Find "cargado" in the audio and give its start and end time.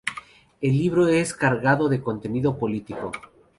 1.37-1.87